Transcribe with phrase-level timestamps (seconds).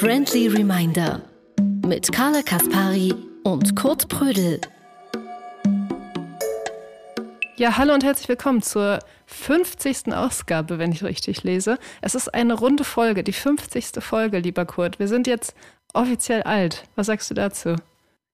[0.00, 1.22] Friendly Reminder
[1.86, 3.14] mit Carla Kaspari
[3.44, 4.60] und Kurt Prödel.
[7.56, 10.12] Ja, hallo und herzlich willkommen zur 50.
[10.12, 11.78] Ausgabe, wenn ich richtig lese.
[12.02, 13.86] Es ist eine runde Folge, die 50.
[14.00, 14.98] Folge, lieber Kurt.
[14.98, 15.54] Wir sind jetzt
[15.94, 16.84] offiziell alt.
[16.94, 17.76] Was sagst du dazu?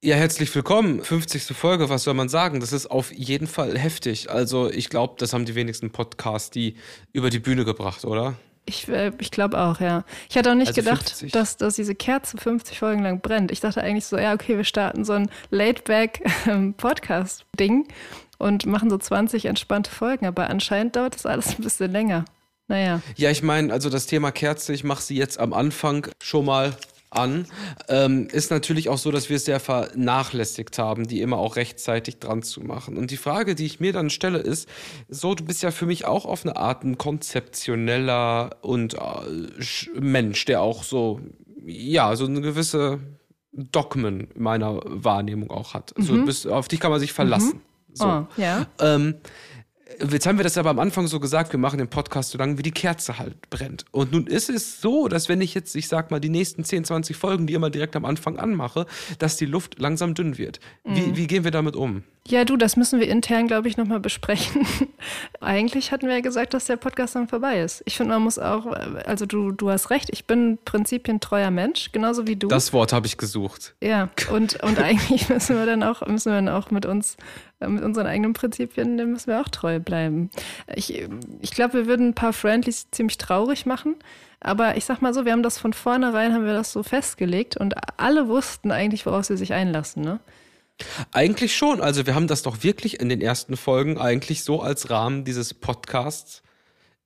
[0.02, 1.04] Ja, herzlich willkommen.
[1.04, 1.56] 50.
[1.56, 2.58] Folge, was soll man sagen?
[2.58, 4.30] Das ist auf jeden Fall heftig.
[4.30, 6.74] Also, ich glaube, das haben die wenigsten Podcasts die
[7.12, 8.34] über die Bühne gebracht, oder?
[8.64, 10.04] Ich, äh, ich glaube auch, ja.
[10.30, 13.50] Ich hatte auch nicht also gedacht, dass, dass diese Kerze 50 Folgen lang brennt.
[13.50, 17.88] Ich dachte eigentlich so, ja, okay, wir starten so ein Laid-Back-Podcast-Ding
[18.38, 22.24] und machen so 20 entspannte Folgen, aber anscheinend dauert das alles ein bisschen länger.
[22.68, 23.02] Naja.
[23.16, 26.76] Ja, ich meine, also das Thema Kerze, ich mache sie jetzt am Anfang schon mal
[27.16, 27.46] an.
[27.88, 32.18] Ähm, ist natürlich auch so, dass wir es sehr vernachlässigt haben, die immer auch rechtzeitig
[32.18, 32.96] dran zu machen.
[32.96, 34.68] Und die Frage, die ich mir dann stelle, ist:
[35.08, 40.44] So, du bist ja für mich auch auf eine Art ein konzeptioneller und äh, Mensch,
[40.44, 41.20] der auch so,
[41.64, 43.00] ja, so eine gewisse
[43.52, 45.96] Dogmen meiner Wahrnehmung auch hat.
[45.96, 46.02] Mhm.
[46.02, 47.56] So, bist, auf dich kann man sich verlassen.
[47.56, 47.94] Mhm.
[47.94, 48.06] So.
[48.06, 48.66] Oh, ja.
[48.80, 49.16] Ähm,
[50.10, 52.58] Jetzt haben wir das aber am Anfang so gesagt, wir machen den Podcast so lange,
[52.58, 53.84] wie die Kerze halt brennt.
[53.90, 56.84] Und nun ist es so, dass wenn ich jetzt, ich sag mal, die nächsten 10,
[56.84, 58.86] 20 Folgen, die immer direkt am Anfang anmache,
[59.18, 60.60] dass die Luft langsam dünn wird.
[60.84, 60.96] Mhm.
[60.96, 62.02] Wie, wie gehen wir damit um?
[62.28, 64.64] Ja, du, das müssen wir intern, glaube ich, nochmal besprechen.
[65.40, 67.82] Eigentlich hatten wir ja gesagt, dass der Podcast dann vorbei ist.
[67.84, 72.28] Ich finde, man muss auch, also du, du hast recht, ich bin prinzipientreuer Mensch, genauso
[72.28, 72.46] wie du.
[72.46, 73.74] Das Wort habe ich gesucht.
[73.82, 77.16] Ja, und, und eigentlich müssen wir dann auch, müssen wir dann auch mit uns,
[77.68, 80.30] mit unseren eigenen Prinzipien, dem müssen wir auch treu bleiben.
[80.74, 81.06] Ich,
[81.40, 83.96] ich glaube, wir würden ein paar Friendlies ziemlich traurig machen.
[84.40, 87.56] Aber ich sag mal so, wir haben das von vornherein, haben wir das so festgelegt
[87.56, 90.18] und alle wussten eigentlich, worauf sie sich einlassen, ne?
[91.12, 91.80] Eigentlich schon.
[91.80, 95.54] Also wir haben das doch wirklich in den ersten Folgen eigentlich so als Rahmen dieses
[95.54, 96.42] Podcasts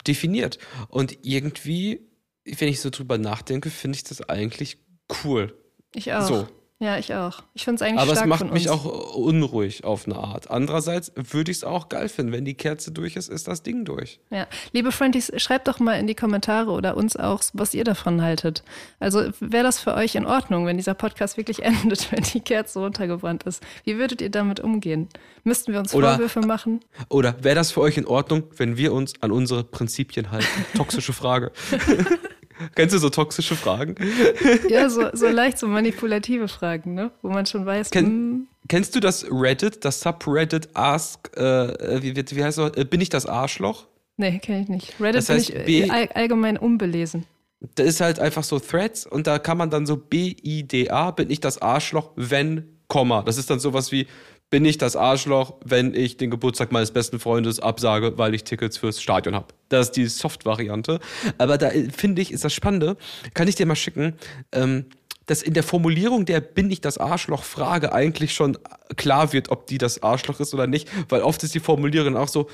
[0.06, 0.58] definiert.
[0.88, 2.00] Und irgendwie,
[2.44, 4.78] wenn ich so drüber nachdenke, finde ich das eigentlich
[5.24, 5.54] cool.
[5.94, 6.26] Ich auch.
[6.26, 6.48] So.
[6.78, 7.42] Ja, ich auch.
[7.54, 10.50] Ich finde es eigentlich Aber es macht mich auch unruhig auf eine Art.
[10.50, 12.32] Andererseits würde ich es auch geil finden.
[12.32, 14.20] Wenn die Kerze durch ist, ist das Ding durch.
[14.28, 14.46] Ja.
[14.72, 18.62] Liebe Friendies, schreibt doch mal in die Kommentare oder uns auch, was ihr davon haltet.
[19.00, 22.78] Also wäre das für euch in Ordnung, wenn dieser Podcast wirklich endet, wenn die Kerze
[22.80, 23.62] runtergebrannt ist?
[23.84, 25.08] Wie würdet ihr damit umgehen?
[25.44, 26.80] Müssten wir uns oder, Vorwürfe machen?
[27.08, 30.46] Oder wäre das für euch in Ordnung, wenn wir uns an unsere Prinzipien halten?
[30.76, 31.52] Toxische Frage.
[32.74, 33.94] Kennst du so toxische Fragen?
[34.68, 37.10] Ja, so, so leicht so manipulative Fragen, ne?
[37.22, 37.90] Wo man schon weiß.
[37.90, 38.48] Ken, hm.
[38.68, 42.76] Kennst du das Reddit, das Subreddit Ask, äh, wie, wie heißt das?
[42.76, 43.86] Äh, bin ich das Arschloch?
[44.16, 44.94] Nee, kenne ich nicht.
[45.00, 47.26] Reddit das heißt, bin ich all, allgemein unbelesen.
[47.74, 51.40] Da ist halt einfach so Threads und da kann man dann so B-I-D-A, bin ich
[51.40, 53.22] das Arschloch, wenn, Komma.
[53.22, 54.06] Das ist dann sowas wie,
[54.50, 58.78] bin ich das Arschloch, wenn ich den Geburtstag meines besten Freundes absage, weil ich Tickets
[58.78, 59.48] fürs Stadion habe.
[59.68, 61.00] Das ist die Soft-Variante.
[61.38, 62.96] Aber da äh, finde ich, ist das Spannende,
[63.34, 64.14] kann ich dir mal schicken,
[64.52, 64.86] ähm,
[65.26, 68.56] dass in der Formulierung der Bin ich das Arschloch-Frage eigentlich schon
[68.96, 72.28] klar wird, ob die das Arschloch ist oder nicht, weil oft ist die Formulierung auch
[72.28, 72.48] so,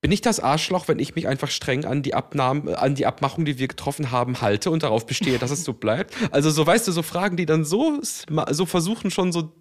[0.00, 3.06] bin ich das Arschloch, wenn ich mich einfach streng an die Abnahmen, äh, an die
[3.06, 6.14] Abmachung, die wir getroffen haben, halte und darauf bestehe, dass es so bleibt?
[6.30, 9.52] Also so weißt du, so Fragen, die dann so, so versuchen schon so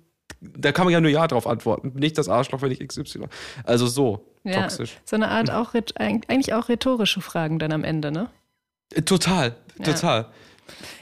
[0.57, 1.93] da kann man ja nur Ja drauf antworten.
[1.95, 3.27] Nicht das Arschloch, wenn ich XY.
[3.63, 4.97] Also so, ja, toxisch.
[5.05, 8.29] So eine Art auch, eigentlich auch rhetorische Fragen dann am Ende, ne?
[8.93, 9.85] Äh, total, ja.
[9.85, 10.27] total.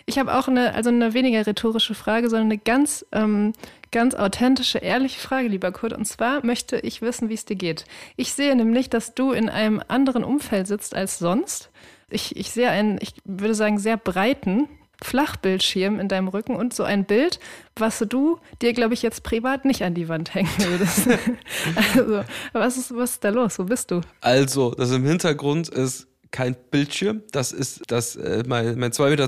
[0.05, 3.53] Ich habe auch eine, also eine weniger rhetorische Frage, sondern eine ganz, ähm,
[3.91, 5.93] ganz authentische, ehrliche Frage, lieber Kurt.
[5.93, 7.85] Und zwar möchte ich wissen, wie es dir geht.
[8.15, 11.69] Ich sehe nämlich, dass du in einem anderen Umfeld sitzt als sonst.
[12.09, 14.67] Ich, ich sehe einen, ich würde sagen, sehr breiten
[15.01, 17.39] Flachbildschirm in deinem Rücken und so ein Bild,
[17.75, 21.07] was du dir, glaube ich, jetzt privat nicht an die Wand hängen würdest.
[21.75, 22.23] also,
[22.53, 23.57] was ist, was ist da los?
[23.59, 24.01] Wo bist du?
[24.21, 27.21] Also, das im Hintergrund ist kein Bildschirm.
[27.31, 29.27] Das ist das, äh, mein, mein 2,20 Meter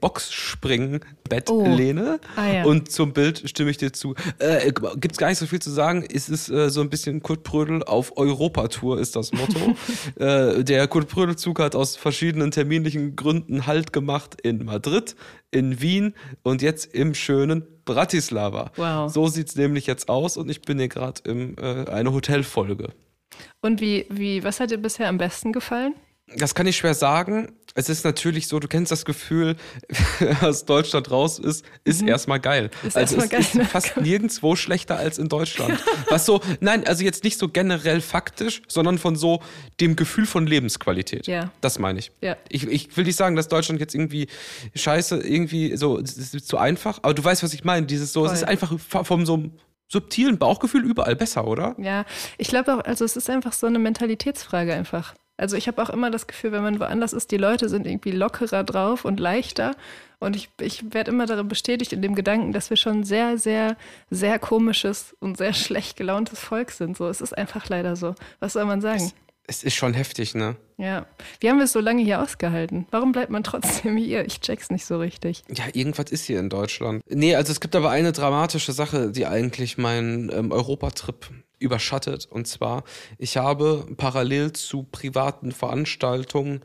[0.00, 2.20] Boxspringen-Bettlehne.
[2.22, 2.26] Oh.
[2.36, 2.64] Ah, ja.
[2.64, 4.14] Und zum Bild stimme ich dir zu.
[4.38, 6.04] Äh, Gibt es gar nicht so viel zu sagen.
[6.10, 9.74] Es ist äh, so ein bisschen Kurt Prödel auf Europatour ist das Motto.
[10.24, 15.16] äh, der Kurt Prödel-Zug hat aus verschiedenen terminlichen Gründen Halt gemacht in Madrid,
[15.50, 18.70] in Wien und jetzt im schönen Bratislava.
[18.76, 19.12] Wow.
[19.12, 22.88] So sieht es nämlich jetzt aus und ich bin hier gerade in äh, einer Hotelfolge.
[23.60, 25.94] Und wie, wie, was hat dir bisher am besten gefallen?
[26.26, 27.52] Das kann ich schwer sagen.
[27.76, 29.56] Es ist natürlich so, du kennst das Gefühl,
[30.40, 32.08] was Deutschland raus ist, ist mhm.
[32.08, 32.70] erstmal geil.
[32.84, 33.64] Ist also es geil, ist ne?
[33.64, 35.82] fast nirgendwo schlechter als in Deutschland.
[36.08, 39.42] was so, nein, also jetzt nicht so generell faktisch, sondern von so
[39.80, 41.26] dem Gefühl von Lebensqualität.
[41.26, 41.50] Ja.
[41.60, 42.12] Das meine ich.
[42.20, 42.36] Ja.
[42.48, 42.66] ich.
[42.68, 44.28] Ich will nicht sagen, dass Deutschland jetzt irgendwie
[44.74, 47.86] scheiße, irgendwie so, es ist zu einfach, aber du weißt, was ich meine.
[47.86, 48.32] Dieses so, Voll.
[48.32, 49.50] es ist einfach vom so
[49.88, 51.74] subtilen Bauchgefühl überall besser, oder?
[51.78, 52.04] Ja,
[52.38, 55.14] ich glaube auch, also es ist einfach so eine Mentalitätsfrage einfach.
[55.36, 58.12] Also ich habe auch immer das Gefühl, wenn man woanders ist, die Leute sind irgendwie
[58.12, 59.74] lockerer drauf und leichter.
[60.20, 63.76] Und ich, ich werde immer darin bestätigt in dem Gedanken, dass wir schon sehr, sehr,
[64.10, 66.96] sehr komisches und sehr schlecht gelauntes Volk sind.
[66.96, 68.14] So, es ist einfach leider so.
[68.38, 69.02] Was soll man sagen?
[69.02, 70.56] Es, es ist schon heftig, ne?
[70.78, 71.06] Ja.
[71.40, 72.86] Wie haben wir es so lange hier ausgehalten?
[72.92, 74.24] Warum bleibt man trotzdem hier?
[74.24, 75.42] Ich check's nicht so richtig.
[75.50, 77.02] Ja, irgendwas ist hier in Deutschland.
[77.08, 81.28] Nee, also es gibt aber eine dramatische Sache, die eigentlich meinen ähm, Europatrip
[81.64, 82.26] überschattet.
[82.30, 82.84] Und zwar,
[83.18, 86.60] ich habe parallel zu privaten Veranstaltungen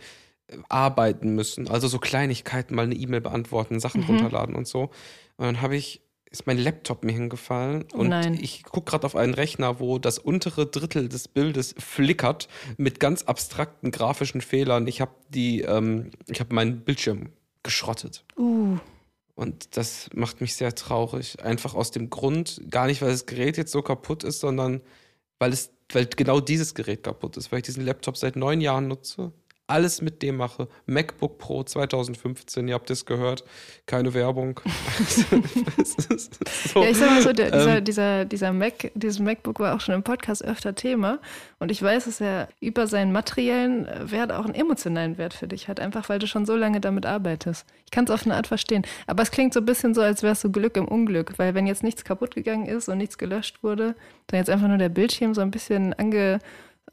[0.47, 1.67] äh, arbeiten müssen.
[1.67, 4.91] Also so Kleinigkeiten, mal eine E-Mail beantworten, Sachen runterladen und so.
[5.37, 9.15] Und dann habe ich, ist mein Laptop mir hingefallen Oh und ich gucke gerade auf
[9.15, 12.47] einen Rechner, wo das untere Drittel des Bildes flickert
[12.77, 14.85] mit ganz abstrakten grafischen Fehlern.
[14.85, 17.29] Ich habe die, ähm, ich habe meinen Bildschirm
[17.63, 18.25] geschrottet.
[18.37, 18.77] Uh,
[19.39, 21.41] Und das macht mich sehr traurig.
[21.41, 24.81] Einfach aus dem Grund, gar nicht, weil das Gerät jetzt so kaputt ist, sondern
[25.39, 28.89] weil es, weil genau dieses Gerät kaputt ist, weil ich diesen Laptop seit neun Jahren
[28.89, 29.31] nutze.
[29.69, 30.67] Alles mit dem mache.
[30.87, 33.43] MacBook Pro 2015, ihr habt es gehört.
[33.85, 34.59] Keine Werbung.
[36.73, 39.75] So, ja, ich sag mal so, der, dieser, ähm, dieser, dieser Mac, dieses MacBook war
[39.75, 41.19] auch schon im Podcast öfter Thema.
[41.59, 45.67] Und ich weiß, dass er über seinen materiellen Wert auch einen emotionalen Wert für dich
[45.67, 47.65] hat, einfach weil du schon so lange damit arbeitest.
[47.85, 48.83] Ich kann es auf eine Art verstehen.
[49.07, 51.67] Aber es klingt so ein bisschen so, als es so Glück im Unglück, weil wenn
[51.67, 53.95] jetzt nichts kaputt gegangen ist und nichts gelöscht wurde,
[54.27, 56.39] dann jetzt einfach nur der Bildschirm so ein bisschen ange,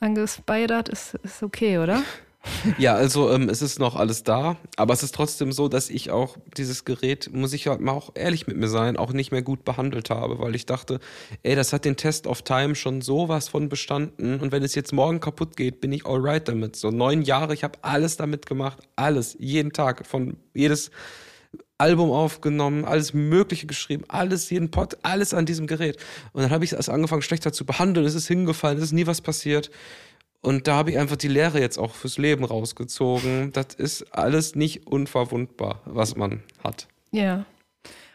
[0.01, 2.03] angespidert, ist, ist okay, oder?
[2.79, 6.11] Ja, also ähm, es ist noch alles da, aber es ist trotzdem so, dass ich
[6.11, 9.43] auch dieses Gerät, muss ich halt mal auch ehrlich mit mir sein, auch nicht mehr
[9.43, 11.01] gut behandelt habe, weil ich dachte,
[11.43, 14.93] ey, das hat den Test of Time schon sowas von bestanden und wenn es jetzt
[14.93, 16.77] morgen kaputt geht, bin ich alright damit.
[16.77, 20.91] So neun Jahre, ich habe alles damit gemacht, alles, jeden Tag, von jedes
[21.79, 25.99] Album aufgenommen, alles Mögliche geschrieben, alles, jeden Pod, alles an diesem Gerät.
[26.33, 29.07] Und dann habe ich es angefangen, schlechter zu behandeln, es ist hingefallen, es ist nie
[29.07, 29.71] was passiert.
[30.41, 33.53] Und da habe ich einfach die Lehre jetzt auch fürs Leben rausgezogen.
[33.53, 36.87] Das ist alles nicht unverwundbar, was man hat.
[37.11, 37.47] Ja.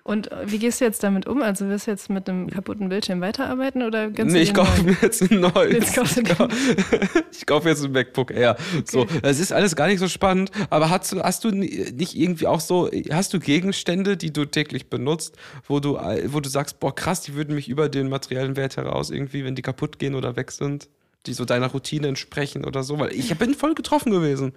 [0.03, 1.41] Und äh, wie gehst du jetzt damit um?
[1.43, 4.97] Also wirst du jetzt mit einem kaputten Bildschirm weiterarbeiten oder ganz Nee, ich kaufe mir
[5.01, 5.89] jetzt ein neues.
[5.89, 8.57] Ich kaufe jetzt ein MacBook Air.
[8.85, 12.47] So, es ist alles gar nicht so spannend, aber hast du, hast du nicht irgendwie
[12.47, 15.37] auch so, hast du Gegenstände, die du täglich benutzt,
[15.67, 19.11] wo du, wo du sagst, boah, krass, die würden mich über den materiellen Wert heraus
[19.11, 20.89] irgendwie, wenn die kaputt gehen oder weg sind,
[21.25, 22.99] die so deiner Routine entsprechen oder so?
[22.99, 24.53] Weil ich bin voll getroffen gewesen.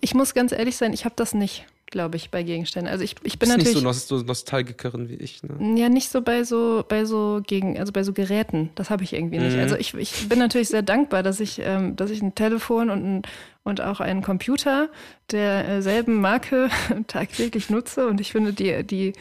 [0.00, 2.90] Ich muss ganz ehrlich sein, ich habe das nicht, glaube ich, bei Gegenständen.
[2.90, 5.78] Also ich, ich bin Bist nicht natürlich so, so Nostalgikerin wie ich, ne?
[5.78, 8.70] ja nicht so bei so bei so gegen also bei so Geräten.
[8.74, 9.54] Das habe ich irgendwie nicht.
[9.54, 9.62] Mhm.
[9.62, 13.04] Also ich, ich bin natürlich sehr dankbar, dass ich ähm, dass ich ein Telefon und
[13.04, 13.22] ein,
[13.62, 14.88] und auch einen Computer
[15.30, 16.70] derselben Marke
[17.06, 19.12] tagtäglich nutze und ich finde die die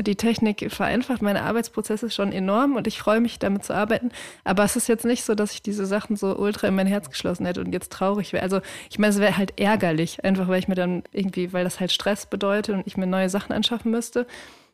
[0.00, 4.10] die Technik vereinfacht meine Arbeitsprozesse schon enorm und ich freue mich, damit zu arbeiten.
[4.42, 7.10] Aber es ist jetzt nicht so, dass ich diese Sachen so ultra in mein Herz
[7.10, 8.42] geschlossen hätte und jetzt traurig wäre.
[8.42, 8.60] Also
[8.90, 11.92] ich meine, es wäre halt ärgerlich, einfach weil ich mir dann irgendwie, weil das halt
[11.92, 14.26] Stress bedeutet und ich mir neue Sachen anschaffen müsste.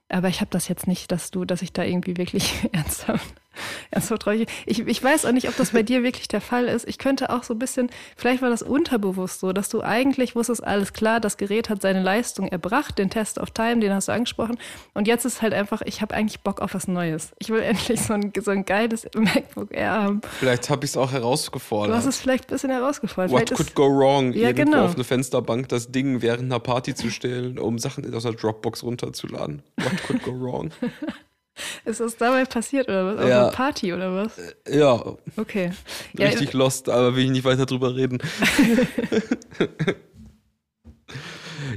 [0.09, 3.35] Aber ich habe das jetzt nicht, dass du, dass ich da irgendwie wirklich ernsthaft,
[3.91, 4.49] ernsthaft traurig.
[4.67, 6.87] Ich, ich weiß auch nicht, ob das bei dir wirklich der Fall ist.
[6.89, 10.65] Ich könnte auch so ein bisschen, vielleicht war das unterbewusst so, dass du eigentlich wusstest,
[10.65, 14.13] alles klar, das Gerät hat seine Leistung erbracht, den Test of Time, den hast du
[14.13, 14.59] angesprochen.
[14.95, 17.33] Und jetzt ist halt einfach, ich habe eigentlich Bock auf was Neues.
[17.39, 20.21] Ich will endlich so ein, so ein geiles MacBook Air haben.
[20.39, 21.97] Vielleicht habe ich es auch Du herausgefordert.
[21.97, 23.31] hast es vielleicht ein bisschen herausgefordert.
[23.31, 24.33] What Vielleicht could ist, go wrong?
[24.33, 24.85] Ja, Irgendwo genau.
[24.85, 28.83] auf eine Fensterbank das Ding während einer Party zu stellen, um Sachen aus der Dropbox
[28.83, 29.63] runterzuladen.
[29.77, 30.71] What could go wrong?
[31.85, 33.23] ist das dabei passiert oder was?
[33.25, 33.43] Auf Ja.
[33.43, 34.33] einer Party oder was?
[34.69, 35.03] Ja,
[35.37, 35.71] Okay.
[36.17, 38.19] Ja, richtig lost, aber will ich nicht weiter drüber reden.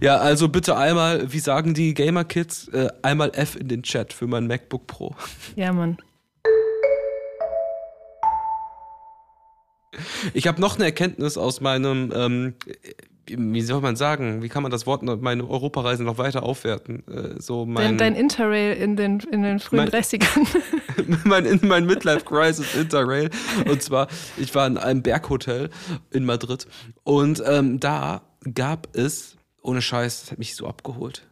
[0.01, 4.13] ja, also bitte einmal, wie sagen die Gamer Kids, äh, einmal F in den Chat
[4.13, 5.15] für mein MacBook Pro.
[5.55, 5.97] ja, Mann.
[10.33, 12.55] Ich habe noch eine Erkenntnis aus meinem, ähm,
[13.37, 17.05] wie soll man sagen, wie kann man das Wort, meine Europareise noch weiter aufwerten?
[17.07, 20.47] Äh, so mein, Dein, dein Interrail in den, in den frühen Mein- 30ern.
[21.25, 23.29] mein, in mein Midlife Crisis Interrail.
[23.67, 24.07] Und zwar,
[24.37, 25.69] ich war in einem Berghotel
[26.11, 26.67] in Madrid
[27.03, 28.21] und ähm, da
[28.55, 31.27] gab es, ohne Scheiß, das hat mich so abgeholt,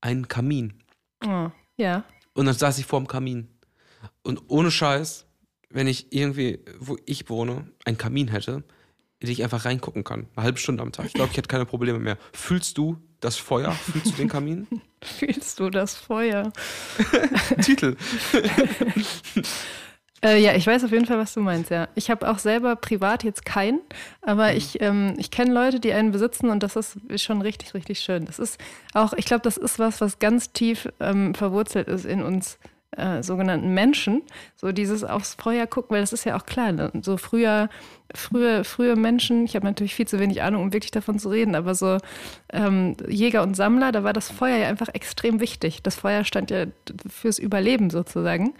[0.00, 0.74] einen Kamin.
[1.24, 2.04] Oh, ja.
[2.34, 3.48] Und dann saß ich vorm Kamin.
[4.22, 5.24] Und ohne Scheiß,
[5.70, 8.62] wenn ich irgendwie, wo ich wohne, einen Kamin hätte,
[9.26, 10.26] in den ich einfach reingucken kann.
[10.36, 11.06] Eine halbe Stunde am Tag.
[11.06, 12.16] Ich glaube, ich hätte keine Probleme mehr.
[12.32, 13.72] Fühlst du das Feuer?
[13.72, 14.66] Fühlst du den Kamin?
[15.02, 16.52] Fühlst du das Feuer?
[17.62, 17.96] Titel.
[20.24, 21.88] Äh, ja, ich weiß auf jeden Fall, was du meinst, ja.
[21.94, 23.80] Ich habe auch selber privat jetzt keinen,
[24.22, 24.56] aber Mhm.
[24.56, 28.24] ich, ähm, ich kenne Leute, die einen besitzen und das ist schon richtig, richtig schön.
[28.24, 28.58] Das ist
[28.94, 32.58] auch, ich glaube, das ist was, was ganz tief ähm, verwurzelt ist in uns
[32.96, 34.22] äh, sogenannten Menschen,
[34.56, 36.90] so dieses aufs Feuer gucken, weil das ist ja auch klar, ne?
[37.02, 37.68] so früher,
[38.14, 41.54] frühe, frühe Menschen, ich habe natürlich viel zu wenig Ahnung, um wirklich davon zu reden,
[41.54, 41.98] aber so
[42.52, 45.82] ähm, Jäger und Sammler, da war das Feuer ja einfach extrem wichtig.
[45.82, 46.66] Das Feuer stand ja
[47.08, 48.54] fürs Überleben sozusagen.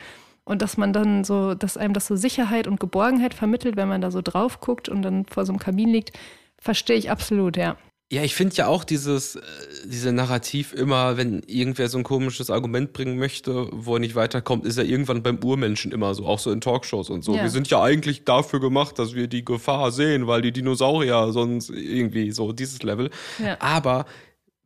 [0.45, 4.01] Und dass man dann so, dass einem das so Sicherheit und Geborgenheit vermittelt, wenn man
[4.01, 6.17] da so drauf guckt und dann vor so einem Kamin liegt,
[6.59, 7.77] verstehe ich absolut, ja.
[8.13, 9.41] Ja, ich finde ja auch dieses, äh,
[9.85, 14.65] diese Narrativ immer, wenn irgendwer so ein komisches Argument bringen möchte, wo er nicht weiterkommt,
[14.65, 17.35] ist er irgendwann beim Urmenschen immer so, auch so in Talkshows und so.
[17.35, 17.43] Ja.
[17.43, 21.71] Wir sind ja eigentlich dafür gemacht, dass wir die Gefahr sehen, weil die Dinosaurier sonst
[21.71, 23.11] irgendwie so dieses Level.
[23.43, 23.57] Ja.
[23.59, 24.07] Aber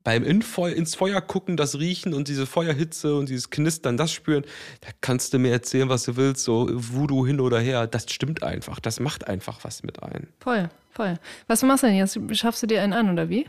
[0.04, 4.44] beim Infeu ins Feuer gucken, das riechen und diese Feuerhitze und dieses Knistern, das spüren,
[4.80, 8.42] da kannst du mir erzählen, was du willst, so Voodoo hin oder her, das stimmt
[8.42, 10.28] einfach, das macht einfach was mit ein.
[10.40, 11.14] Voll, voll.
[11.46, 12.18] Was machst du denn jetzt?
[12.32, 13.46] Schaffst du dir einen an oder wie?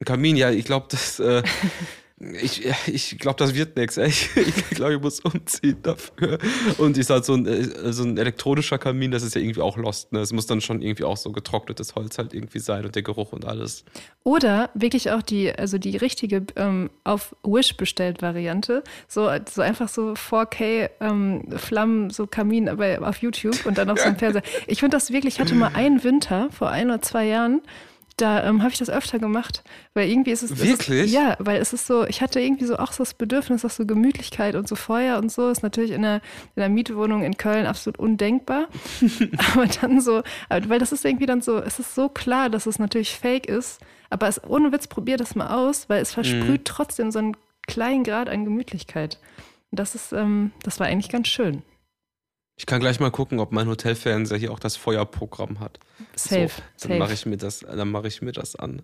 [0.00, 1.42] Ein Kamin, ja, ich glaube, das äh,
[2.40, 3.96] Ich, ich glaube, das wird nichts.
[3.96, 6.38] Ich, ich glaube, ich muss umziehen dafür.
[6.78, 9.76] Und ist halt so ein, äh, so ein elektronischer Kamin, das ist ja irgendwie auch
[9.76, 10.12] lost.
[10.12, 10.20] Ne?
[10.20, 13.32] Es muss dann schon irgendwie auch so getrocknetes Holz halt irgendwie sein und der Geruch
[13.32, 13.84] und alles.
[14.22, 18.82] Oder wirklich auch die, also die richtige ähm, auf Wish bestellt Variante.
[19.08, 23.98] So, so einfach so 4K ähm, Flammen, so Kamin aber auf YouTube und dann auf
[23.98, 24.42] so einem Fernseher.
[24.66, 27.62] Ich finde das wirklich, ich hatte mal einen Winter vor ein oder zwei Jahren
[28.16, 31.60] da ähm, habe ich das öfter gemacht, weil irgendwie ist es wirklich ist, ja, weil
[31.60, 34.68] es ist so, ich hatte irgendwie so auch so das Bedürfnis, dass so Gemütlichkeit und
[34.68, 36.16] so Feuer und so ist natürlich in der,
[36.54, 38.68] in der Mietwohnung in Köln absolut undenkbar,
[39.52, 42.78] aber dann so, weil das ist irgendwie dann so, es ist so klar, dass es
[42.78, 43.80] natürlich Fake ist,
[44.10, 46.64] aber es, ohne Witz probier das mal aus, weil es versprüht mhm.
[46.64, 49.18] trotzdem so einen kleinen Grad an Gemütlichkeit.
[49.70, 51.62] Und das ist, ähm, das war eigentlich ganz schön.
[52.56, 55.80] Ich kann gleich mal gucken, ob mein Hotelfernseher hier auch das Feuerprogramm hat.
[56.14, 56.50] Safe.
[56.76, 58.82] So, dann mache ich mir das, dann mache ich mir das an.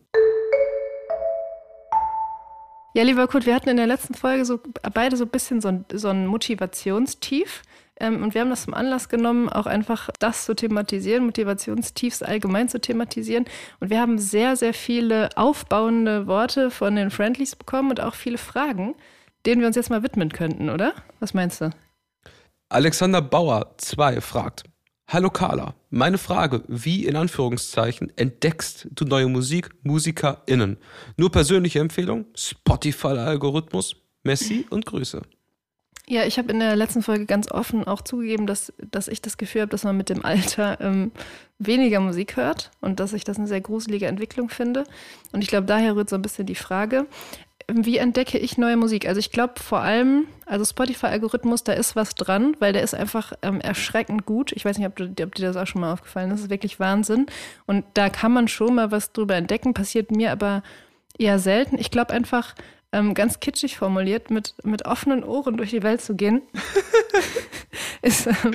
[2.94, 4.58] Ja, lieber Kurt, wir hatten in der letzten Folge so
[4.92, 7.62] beide so ein bisschen so ein, so ein Motivationstief.
[8.00, 12.68] Ähm, und wir haben das zum Anlass genommen, auch einfach das zu thematisieren, Motivationstiefs allgemein
[12.68, 13.44] zu thematisieren.
[13.78, 18.38] Und wir haben sehr, sehr viele aufbauende Worte von den Friendlies bekommen und auch viele
[18.38, 18.96] Fragen,
[19.46, 20.94] denen wir uns jetzt mal widmen könnten, oder?
[21.20, 21.70] Was meinst du?
[22.72, 24.62] Alexander Bauer 2 fragt,
[25.08, 30.76] Hallo Carla, meine Frage, wie in Anführungszeichen entdeckst du neue Musik, MusikerInnen?
[31.16, 35.20] Nur persönliche Empfehlung, Spotify-Algorithmus, Messi und Grüße.
[36.06, 39.36] Ja, ich habe in der letzten Folge ganz offen auch zugegeben, dass, dass ich das
[39.36, 41.10] Gefühl habe, dass man mit dem Alter ähm,
[41.58, 44.84] weniger Musik hört und dass ich das eine sehr gruselige Entwicklung finde.
[45.32, 47.06] Und ich glaube, daher rührt so ein bisschen die Frage
[47.68, 49.06] wie entdecke ich neue Musik?
[49.06, 53.32] Also ich glaube vor allem, also Spotify-Algorithmus, da ist was dran, weil der ist einfach
[53.42, 54.52] ähm, erschreckend gut.
[54.52, 56.38] Ich weiß nicht, ob, du, ob dir das auch schon mal aufgefallen ist.
[56.38, 57.26] Das ist wirklich Wahnsinn.
[57.66, 60.62] Und da kann man schon mal was drüber entdecken, passiert mir aber
[61.18, 61.78] eher selten.
[61.78, 62.54] Ich glaube einfach,
[62.92, 66.42] ähm, ganz kitschig formuliert, mit, mit offenen Ohren durch die Welt zu gehen,
[68.02, 68.52] ist, ähm,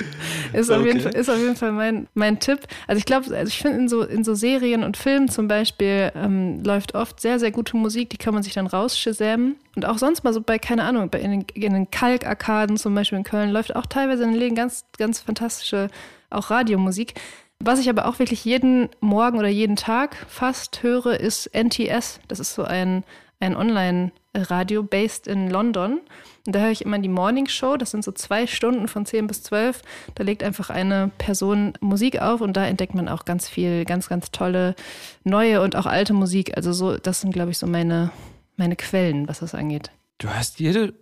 [0.51, 0.80] ist, okay.
[0.80, 2.60] auf jeden Fall, ist auf jeden Fall mein, mein Tipp.
[2.88, 6.12] Also ich glaube, also ich finde in so, in so Serien und Filmen zum Beispiel
[6.15, 9.56] ähm, läuft oft sehr, sehr gute Musik, die kann man sich dann rausschämen.
[9.75, 12.94] Und auch sonst mal so bei, keine Ahnung, bei in den, in den Kalkarkaden zum
[12.94, 15.89] Beispiel in Köln läuft auch teilweise in den Läden ganz, ganz fantastische
[16.30, 17.13] auch Radiomusik.
[17.60, 22.20] Was ich aber auch wirklich jeden Morgen oder jeden Tag fast höre, ist NTS.
[22.27, 23.06] Das ist so ein,
[23.39, 26.00] ein Online- Radio based in London.
[26.46, 27.77] Und da höre ich immer die Morning Show.
[27.77, 29.82] Das sind so zwei Stunden von 10 bis 12.
[30.13, 34.08] Da legt einfach eine Person Musik auf und da entdeckt man auch ganz viel, ganz,
[34.08, 34.75] ganz tolle
[35.24, 36.56] neue und auch alte Musik.
[36.56, 38.12] Also so, das sind, glaube ich, so meine,
[38.58, 39.92] meine Quellen, was das angeht.
[40.18, 40.94] Du hast jede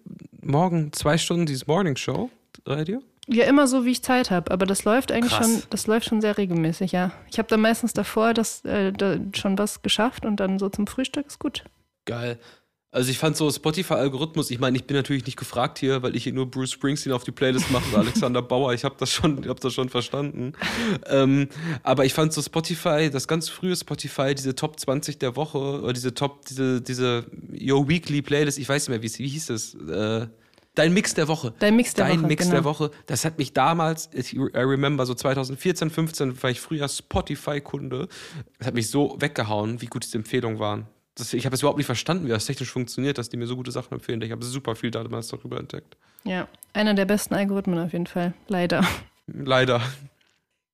[0.41, 2.29] Morgen zwei Stunden dieses Morning Show
[2.65, 3.01] Radio?
[3.27, 4.51] Ja, immer so, wie ich Zeit habe.
[4.51, 5.45] Aber das läuft eigentlich Krass.
[5.45, 7.11] schon, das läuft schon sehr regelmäßig, ja.
[7.29, 10.87] Ich habe da meistens davor das, äh, da schon was geschafft und dann so zum
[10.87, 11.63] Frühstück ist gut.
[12.05, 12.37] Geil.
[12.93, 16.25] Also ich fand so Spotify-Algorithmus, ich meine, ich bin natürlich nicht gefragt hier, weil ich
[16.25, 19.47] hier nur Bruce Springsteen auf die Playlist mache oder Alexander Bauer, ich habe das, schon,
[19.49, 20.53] hab das schon verstanden.
[21.07, 21.49] Ähm,
[21.81, 25.91] aber ich fand so Spotify, das ganz frühe Spotify, diese Top 20 der Woche, oder
[25.91, 27.25] diese Top, diese, diese
[27.59, 29.73] Your Weekly Playlist, ich weiß nicht mehr, wie, wie hieß es?
[29.73, 30.27] Äh,
[30.75, 31.51] Dein Mix der Woche.
[31.57, 32.27] Dein Mix der Dein Woche.
[32.27, 32.55] Mix genau.
[32.55, 32.91] der Woche.
[33.07, 38.07] Das hat mich damals, I remember, so 2014, 15, war ich früher Spotify-Kunde.
[38.59, 41.77] Das hat mich so weggehauen, wie gut diese Empfehlungen waren das, ich habe es überhaupt
[41.77, 44.21] nicht verstanden, wie das technisch funktioniert, dass die mir so gute Sachen empfehlen.
[44.21, 45.97] Ich habe super viel damals darüber entdeckt.
[46.23, 48.33] Ja, einer der besten Algorithmen auf jeden Fall.
[48.47, 48.85] Leider.
[49.27, 49.81] Leider.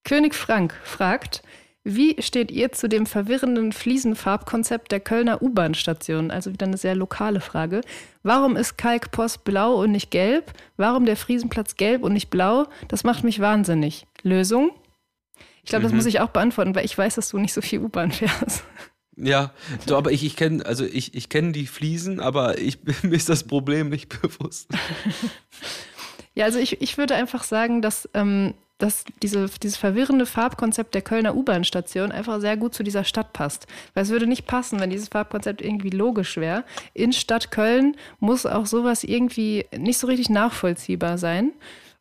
[0.03, 1.43] König Frank fragt,
[1.83, 6.29] wie steht ihr zu dem verwirrenden Fliesenfarbkonzept der Kölner U-Bahn-Station?
[6.29, 7.81] Also wieder eine sehr lokale Frage.
[8.21, 10.53] Warum ist Kalkpost blau und nicht gelb?
[10.77, 12.67] Warum der Friesenplatz gelb und nicht blau?
[12.89, 14.05] Das macht mich wahnsinnig.
[14.23, 14.71] Lösung?
[15.63, 15.97] Ich glaube, das mhm.
[15.97, 18.63] muss ich auch beantworten, weil ich weiß, dass du nicht so viel U-Bahn fährst.
[19.21, 19.51] Ja,
[19.85, 23.29] so, aber ich, ich kenne, also ich, ich kenne die Fliesen, aber ich, mir ist
[23.29, 24.69] das Problem nicht bewusst.
[26.35, 31.01] Ja, also ich, ich würde einfach sagen, dass, ähm, dass diese, dieses verwirrende Farbkonzept der
[31.01, 33.67] Kölner U-Bahn-Station einfach sehr gut zu dieser Stadt passt.
[33.93, 36.63] Weil es würde nicht passen, wenn dieses Farbkonzept irgendwie logisch wäre.
[36.93, 41.51] In Stadt Köln muss auch sowas irgendwie nicht so richtig nachvollziehbar sein.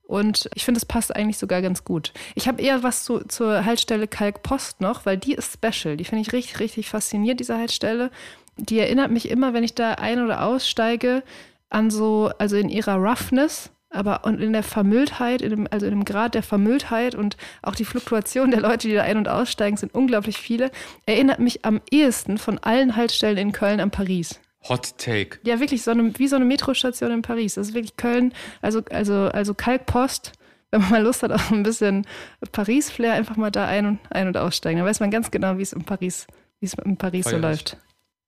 [0.09, 2.15] Und ich finde, es passt eigentlich sogar ganz gut.
[2.35, 5.99] Ich habe eher was zu, zur Haltestelle Kalkpost noch, weil die ist special.
[5.99, 8.11] Die finde ich richtig, richtig faszinierend, diese Haltestelle.
[8.57, 11.23] Die erinnert mich immer, wenn ich da ein- oder aussteige,
[11.69, 15.93] an so, also in ihrer Roughness, aber und in der Vermülltheit, in dem, also in
[15.93, 19.77] dem Grad der Vermülltheit und auch die Fluktuation der Leute, die da ein- und aussteigen,
[19.77, 20.71] sind unglaublich viele,
[21.05, 24.41] erinnert mich am ehesten von allen Haltestellen in Köln an Paris.
[24.69, 25.39] Hot Take.
[25.45, 27.55] Ja, wirklich so eine, wie so eine Metrostation in Paris.
[27.55, 30.33] Das ist wirklich Köln, also, also, also Kalkpost.
[30.71, 32.07] Wenn man mal Lust hat auf ein bisschen
[32.53, 34.81] Paris-Flair, einfach mal da ein- und, ein- und aussteigen.
[34.81, 36.27] Da weiß man ganz genau, wie es in Paris,
[36.61, 37.79] wie es in Paris so läuft.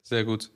[0.03, 0.51] Sehr gut.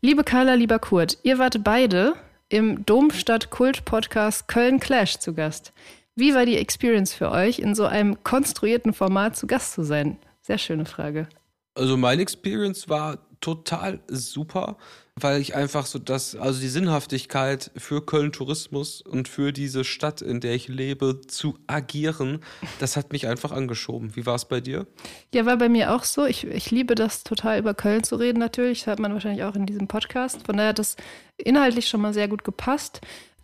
[0.00, 2.14] Liebe Carla, lieber Kurt, ihr wart beide
[2.48, 5.72] im Domstadt-Kult-Podcast Köln Clash zu Gast.
[6.14, 10.18] Wie war die Experience für euch, in so einem konstruierten Format zu Gast zu sein?
[10.42, 11.28] Sehr schöne Frage.
[11.74, 14.76] Also meine Experience war total super,
[15.18, 20.20] weil ich einfach so das, also die Sinnhaftigkeit für Köln Tourismus und für diese Stadt,
[20.20, 22.40] in der ich lebe, zu agieren,
[22.80, 24.14] das hat mich einfach angeschoben.
[24.14, 24.86] Wie war es bei dir?
[25.34, 26.26] Ja, war bei mir auch so.
[26.26, 28.80] Ich, ich liebe das total über Köln zu reden natürlich.
[28.80, 30.44] Das hat man wahrscheinlich auch in diesem Podcast.
[30.44, 30.96] Von daher hat das
[31.38, 33.00] inhaltlich schon mal sehr gut gepasst.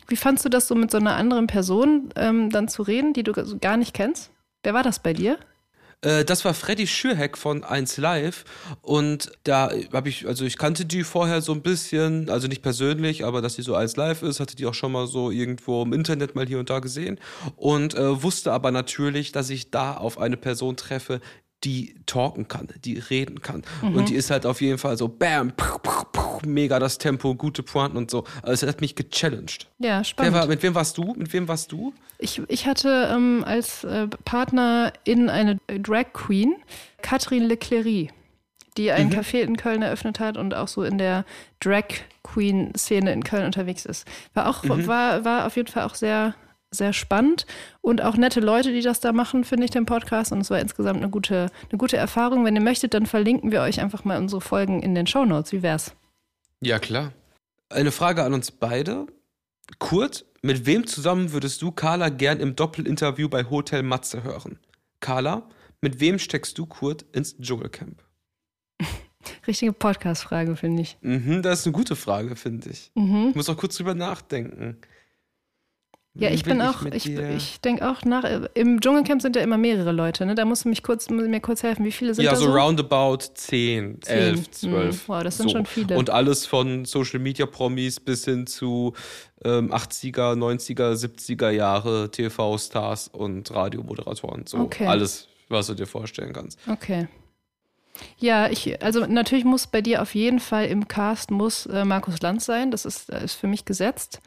[0.07, 3.23] Wie fandst du das so mit so einer anderen Person ähm, dann zu reden, die
[3.23, 4.31] du gar nicht kennst?
[4.61, 5.39] Wer war das bei dir?
[6.03, 8.43] Äh, das war Freddy Schürheck von 1 Live.
[8.81, 13.25] Und da habe ich, also ich kannte die vorher so ein bisschen, also nicht persönlich,
[13.25, 15.93] aber dass sie so 1 Live ist, hatte die auch schon mal so irgendwo im
[15.93, 17.19] Internet mal hier und da gesehen.
[17.55, 21.21] Und äh, wusste aber natürlich, dass ich da auf eine Person treffe,
[21.63, 23.63] die talken kann, die reden kann.
[23.81, 27.35] Und die ist halt auf jeden Fall so bam, puh, puh, puh, mega das Tempo,
[27.35, 28.25] gute Pointen und so.
[28.41, 29.67] Also es hat mich gechallenged.
[29.79, 30.33] Ja, spannend.
[30.33, 31.13] war, mit wem warst du?
[31.15, 31.93] Mit wem warst du?
[32.17, 36.55] Ich, ich hatte ähm, als äh, Partner in eine Drag Queen
[37.01, 38.11] Katrin Leclerc,
[38.77, 41.25] die ein Café in Köln eröffnet hat und auch so in der
[41.59, 41.85] Drag
[42.23, 44.07] Queen Szene in Köln unterwegs ist.
[44.33, 46.33] War auch war, war auf jeden Fall auch sehr
[46.73, 47.45] sehr spannend
[47.81, 50.59] und auch nette Leute, die das da machen, finde ich den Podcast und es war
[50.59, 52.45] insgesamt eine gute eine gute Erfahrung.
[52.45, 55.51] Wenn ihr möchtet, dann verlinken wir euch einfach mal unsere Folgen in den Shownotes.
[55.51, 55.95] Wie wär's?
[56.61, 57.13] Ja, klar.
[57.69, 59.07] Eine Frage an uns beide.
[59.79, 64.59] Kurt, mit wem zusammen würdest du Carla gern im Doppelinterview bei Hotel Matze hören?
[64.99, 65.49] Carla,
[65.81, 68.03] mit wem steckst du Kurt ins Dschungelcamp?
[69.47, 70.97] Richtige Podcast-Frage, finde ich.
[71.01, 72.91] Mhm, das ist eine gute Frage, finde ich.
[72.95, 73.27] Mhm.
[73.29, 74.77] Ich muss auch kurz drüber nachdenken.
[76.15, 78.23] Ja, ich bin auch, ich, dir- ich denke auch nach,
[78.53, 80.35] im Dschungelcamp sind ja immer mehrere Leute, ne?
[80.35, 82.51] Da musst du mich kurz, mir kurz helfen, wie viele sind ja, da so so?
[82.51, 84.69] roundabout 10, 11, Zehn.
[84.71, 85.07] 12.
[85.07, 85.11] Mhm.
[85.11, 85.97] Wow, das sind schon viele.
[85.97, 88.93] Und alles von Social Media Promis bis hin zu
[89.43, 94.45] ähm, 80er, 90er, 70er Jahre TV-Stars und Radiomoderatoren.
[94.45, 94.85] So Okay.
[94.85, 96.59] alles, was du dir vorstellen kannst.
[96.69, 97.07] Okay.
[98.19, 102.21] Ja, ich, also natürlich muss bei dir auf jeden Fall im Cast muss äh, Markus
[102.21, 104.19] Lanz sein, das ist, äh, ist für mich gesetzt.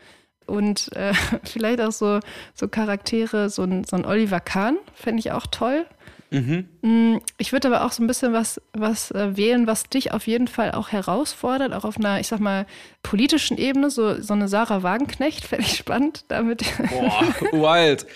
[0.46, 1.12] Und äh,
[1.44, 2.20] vielleicht auch so,
[2.54, 5.86] so Charaktere, so ein, so ein Oliver Kahn, fände ich auch toll.
[6.30, 6.68] Mhm.
[6.82, 10.26] Mm, Ich würde aber auch so ein bisschen was, was äh, wählen, was dich auf
[10.26, 12.66] jeden Fall auch herausfordert, auch auf einer, ich sag mal,
[13.02, 16.64] politischen Ebene, so, so eine Sarah Wagenknecht, fände ich spannend, damit.
[16.90, 18.06] Boah, wild.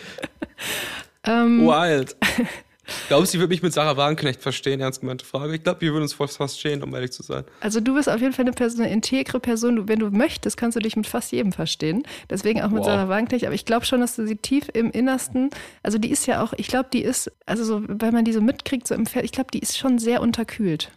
[1.25, 2.17] ähm, Wild.
[3.09, 4.81] Glaubst du, sie würde mich mit Sarah Wagenknecht verstehen?
[4.81, 5.55] Ernst gemeinte Frage.
[5.55, 7.45] Ich glaube, wir würden uns fast verstehen, um ehrlich zu sein.
[7.61, 9.77] Also du bist auf jeden Fall eine, Person, eine integre Person.
[9.77, 12.03] Du, wenn du möchtest, kannst du dich mit fast jedem verstehen.
[12.29, 12.87] Deswegen auch mit Wow.
[12.87, 13.45] Sarah Wagenknecht.
[13.47, 15.51] Aber ich glaube schon, dass du sie tief im Innersten,
[15.83, 18.41] also die ist ja auch, ich glaube, die ist, also so, weil man die so
[18.41, 20.91] mitkriegt, so im Pferd, ich glaube, die ist schon sehr unterkühlt.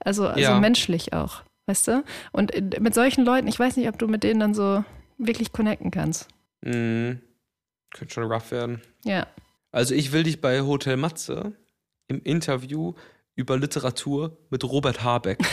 [0.00, 0.60] Also, also Ja.
[0.60, 2.04] menschlich auch, weißt du?
[2.32, 4.84] Und äh, mit solchen Leuten, ich weiß nicht, ob du mit denen dann so
[5.18, 6.28] wirklich connecten kannst.
[6.62, 7.20] Mhm.
[7.92, 8.80] Könnte schon rough werden.
[9.04, 9.26] Ja.
[9.74, 11.52] Also ich will dich bei Hotel Matze
[12.06, 12.94] im Interview
[13.34, 15.38] über Literatur mit Robert Habeck.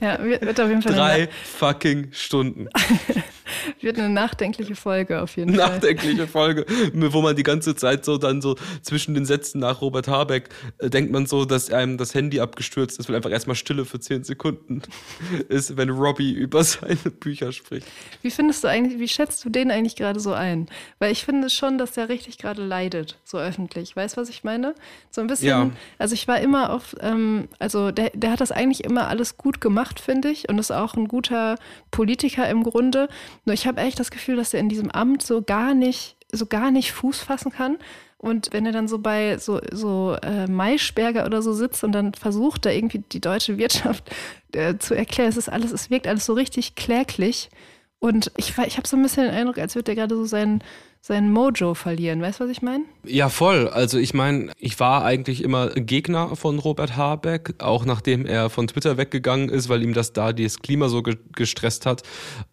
[0.00, 2.68] Ja, wird, auf jeden Fall Drei fucking Stunden.
[3.80, 5.68] wird eine nachdenkliche Folge auf jeden Fall.
[5.68, 10.08] Nachdenkliche Folge, wo man die ganze Zeit so dann so zwischen den Sätzen nach Robert
[10.08, 13.84] Habeck äh, denkt man so, dass einem das Handy abgestürzt ist, weil einfach erstmal Stille
[13.84, 14.82] für zehn Sekunden
[15.48, 17.86] ist, wenn Robbie über seine Bücher spricht.
[18.22, 20.66] Wie findest du eigentlich, wie schätzt du den eigentlich gerade so ein?
[20.98, 23.94] Weil ich finde schon, dass der richtig gerade leidet, so öffentlich.
[23.96, 24.74] Weißt du, was ich meine?
[25.10, 25.70] So ein bisschen, Ja.
[25.98, 29.60] also ich war immer auf, ähm, also der, der hat das eigentlich immer alles gut
[29.60, 31.56] gemacht, finde ich, und ist auch ein guter
[31.90, 33.08] Politiker im Grunde.
[33.44, 36.46] Nur ich habe echt das Gefühl, dass er in diesem Amt so gar nicht, so
[36.46, 37.78] gar nicht Fuß fassen kann.
[38.18, 42.14] Und wenn er dann so bei so, so äh, Maischberger oder so sitzt und dann
[42.14, 44.10] versucht, da irgendwie die deutsche Wirtschaft
[44.52, 47.50] äh, zu erklären, es ist alles, es wirkt alles so richtig kläglich.
[47.98, 50.62] Und ich, ich habe so ein bisschen den Eindruck, als würde er gerade so seinen
[51.04, 52.22] sein Mojo verlieren.
[52.22, 52.84] Weißt du, was ich meine?
[53.04, 53.66] Ja, voll.
[53.66, 58.68] Also ich meine, ich war eigentlich immer Gegner von Robert Habeck, auch nachdem er von
[58.68, 62.02] Twitter weggegangen ist, weil ihm das da das Klima so ge gestresst hat.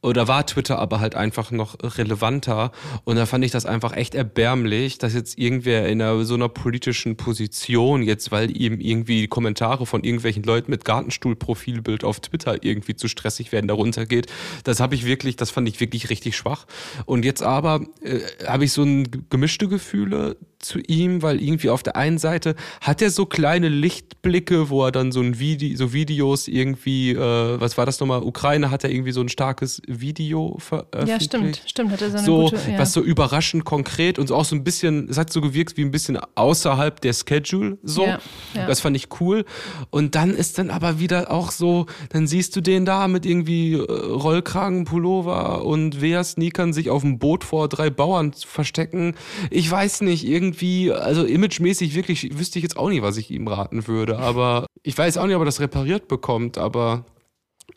[0.01, 2.71] Oder war Twitter aber halt einfach noch relevanter.
[3.03, 6.49] Und da fand ich das einfach echt erbärmlich, dass jetzt irgendwer in einer, so einer
[6.49, 12.95] politischen Position jetzt, weil ihm irgendwie Kommentare von irgendwelchen Leuten mit Gartenstuhl-Profilbild auf Twitter irgendwie
[12.95, 14.25] zu stressig werden, darunter geht.
[14.63, 16.65] Das habe ich wirklich, das fand ich wirklich richtig schwach.
[17.05, 21.83] Und jetzt aber äh, habe ich so ein gemischte Gefühle zu ihm, weil irgendwie auf
[21.83, 25.93] der einen Seite hat er so kleine Lichtblicke, wo er dann so ein Video, so
[25.93, 28.23] Videos irgendwie, äh, was war das nochmal?
[28.23, 31.07] Ukraine hat er irgendwie so ein starkes Video veröffentlicht.
[31.07, 32.77] Ja, stimmt, stimmt, hat er so eine so, gute, ja.
[32.77, 35.81] was so überraschend konkret und so auch so ein bisschen, es hat so gewirkt wie
[35.81, 38.05] ein bisschen außerhalb der Schedule, so.
[38.05, 38.19] Ja,
[38.53, 38.67] ja.
[38.67, 39.45] Das fand ich cool.
[39.89, 43.73] Und dann ist dann aber wieder auch so, dann siehst du den da mit irgendwie
[43.73, 49.15] äh, Rollkragenpullover und Wehr-Sneakern sich auf dem Boot vor drei Bauern verstecken.
[49.49, 50.48] Ich weiß nicht, irgendwie,
[50.91, 54.19] also imagemäßig wirklich, wüsste ich jetzt auch nicht, was ich ihm raten würde.
[54.19, 57.05] Aber ich weiß auch nicht, ob er das repariert bekommt, aber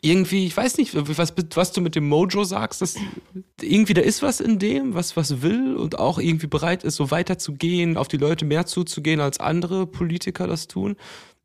[0.01, 2.95] irgendwie, ich weiß nicht, was, was du mit dem Mojo sagst, dass
[3.61, 7.09] irgendwie da ist was in dem, was was will und auch irgendwie bereit ist, so
[7.09, 10.97] weiterzugehen, auf die Leute mehr zuzugehen, als andere Politiker das tun.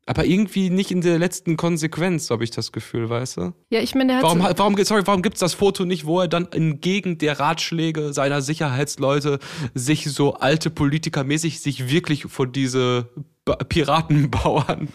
[0.09, 3.53] Aber irgendwie nicht in der letzten Konsequenz, habe ich das Gefühl, weißt du?
[3.69, 6.19] Ja, ich meine, der hat Warum, so, warum, sorry, warum gibt's das Foto nicht, wo
[6.19, 9.37] er dann entgegen der Ratschläge seiner Sicherheitsleute
[9.75, 13.07] sich so alte Politikermäßig sich wirklich vor diese
[13.57, 14.87] Piratenbauern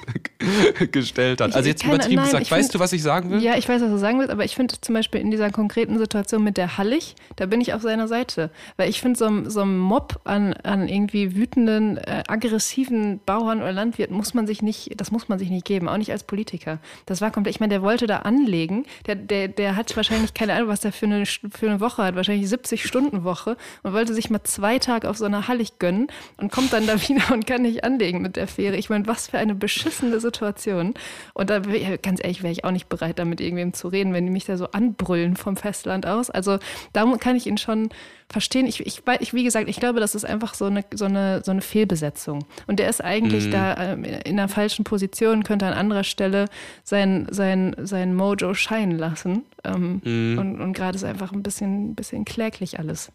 [0.92, 1.50] gestellt hat?
[1.50, 3.42] Ich- Also jetzt übertrieben nein, gesagt, weißt find- du, was ich sagen will?
[3.42, 5.98] Ja, ich weiß, was du sagen willst, aber ich finde zum Beispiel in dieser konkreten
[5.98, 8.50] Situation mit der Hallig, da bin ich auf seiner Seite.
[8.76, 13.58] Weil ich finde, so, ein- so ein Mob an, an irgendwie wütenden, äh, aggressiven Bauern
[13.60, 16.24] oder Landwirten muss man sich nicht, das muss man sich nicht geben, auch nicht als
[16.24, 16.78] Politiker.
[17.06, 20.54] Das war komplett, ich meine, der wollte da anlegen, der, der, der hat wahrscheinlich keine
[20.54, 24.42] Ahnung, was der für eine, für eine Woche hat, wahrscheinlich 70-Stunden-Woche und wollte sich mal
[24.44, 27.84] zwei Tage auf so einer Hallig gönnen und kommt dann da wieder und kann nicht
[27.84, 28.76] anlegen mit der Fähre.
[28.76, 30.94] Ich meine, was für eine beschissene Situation.
[31.32, 34.26] Und da, ganz ehrlich, wäre ich auch nicht bereit, da mit irgendwem zu reden, wenn
[34.26, 36.30] die mich da so anbrüllen vom Festland aus.
[36.30, 36.58] Also
[36.92, 37.90] da kann ich ihn schon
[38.30, 38.66] verstehen.
[38.66, 41.50] Ich, ich, ich, wie gesagt, ich glaube, das ist einfach so eine, so eine, so
[41.50, 42.44] eine Fehlbesetzung.
[42.66, 46.46] Und der ist eigentlich da ähm, in einer falschen Position, könnte an anderer Stelle
[46.82, 49.44] sein, sein, sein Mojo scheinen lassen.
[49.64, 50.00] Ähm,
[50.38, 53.12] Und, und gerade ist einfach ein bisschen, ein bisschen kläglich alles.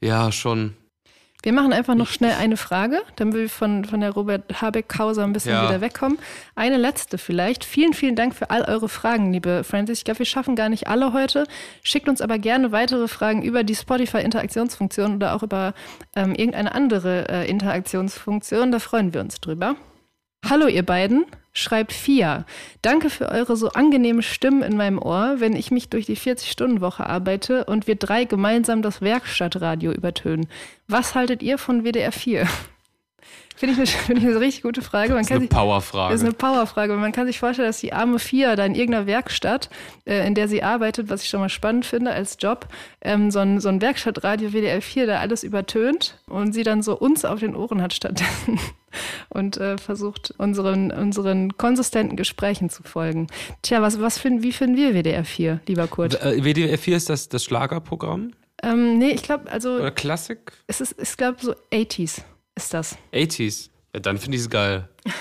[0.00, 0.74] Ja, schon.
[1.44, 5.32] Wir machen einfach noch schnell eine Frage, damit wir von, von der Robert Habeck-Causa ein
[5.32, 5.68] bisschen Ja.
[5.68, 6.18] wieder wegkommen.
[6.54, 7.64] Eine letzte vielleicht.
[7.64, 9.98] Vielen, vielen Dank für all eure Fragen, liebe Francis.
[9.98, 11.46] Ich glaube, wir schaffen gar nicht alle heute.
[11.82, 15.74] Schickt uns aber gerne weitere Fragen über die Spotify-Interaktionsfunktion oder auch über
[16.14, 18.70] ähm, irgendeine andere äh, Interaktionsfunktion.
[18.70, 19.74] Da freuen wir uns drüber.
[20.48, 22.44] Hallo ihr beiden, schreibt Fia.
[22.80, 27.06] Danke für eure so angenehmen Stimmen in meinem Ohr, wenn ich mich durch die 40-Stunden-Woche
[27.06, 30.48] arbeite und wir drei gemeinsam das Werkstattradio übertönen.
[30.88, 32.46] Was haltet ihr von WDR 4?
[33.54, 35.10] Finde ich, eine- finde ich eine richtig gute Frage.
[35.10, 36.12] Man Das ist eine Powerfrage.
[36.14, 36.94] das ist eine Powerfrage.
[36.94, 39.68] Man kann sich vorstellen, dass die arme Fia da in irgendeiner Werkstatt,
[40.06, 42.66] äh, in der sie arbeitet, was ich schon mal spannend finde als Job,
[43.02, 46.96] ähm, so, ein, so ein Werkstattradio WDR 4 da alles übertönt und sie dann so
[46.98, 48.58] uns auf den Ohren hat stattdessen
[49.28, 53.26] und äh, versucht, unseren, unseren konsistenten Gesprächen zu folgen.
[53.62, 56.20] Tja, was, was finden, wie finden wir WDR 4, lieber Kurt?
[56.22, 58.32] Äh, WDR 4 ist das, das Schlagerprogramm?
[58.62, 60.52] Ähm, nee, ich glaube, also Oder Klassik?
[60.68, 62.22] es ist, ich glaube, so 80s
[62.54, 62.96] ist das.
[63.12, 63.70] 80s.
[63.94, 64.88] Ja, dann finde ich es geil.